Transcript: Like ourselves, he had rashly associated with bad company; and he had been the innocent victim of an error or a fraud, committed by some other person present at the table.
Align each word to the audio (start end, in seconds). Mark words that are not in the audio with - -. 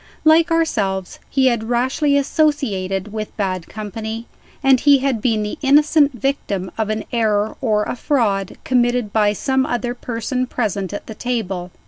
Like 0.23 0.49
ourselves, 0.49 1.19
he 1.29 1.45
had 1.45 1.69
rashly 1.69 2.17
associated 2.17 3.13
with 3.13 3.37
bad 3.37 3.67
company; 3.69 4.25
and 4.63 4.79
he 4.79 4.97
had 4.97 5.21
been 5.21 5.43
the 5.43 5.59
innocent 5.61 6.13
victim 6.13 6.71
of 6.75 6.89
an 6.89 7.03
error 7.13 7.55
or 7.61 7.83
a 7.83 7.95
fraud, 7.95 8.57
committed 8.63 9.13
by 9.13 9.33
some 9.33 9.63
other 9.63 9.93
person 9.93 10.47
present 10.47 10.91
at 10.91 11.05
the 11.05 11.13
table. 11.13 11.69